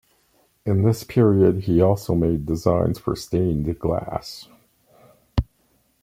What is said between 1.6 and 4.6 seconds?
he also made designs for stained glass.